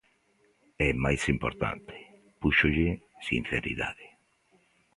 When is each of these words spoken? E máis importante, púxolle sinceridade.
E 0.87 0.89
máis 1.03 1.23
importante, 1.35 1.95
púxolle 2.39 2.89
sinceridade. 3.27 4.07